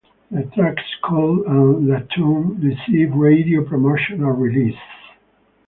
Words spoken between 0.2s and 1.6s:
The tracks "Kool"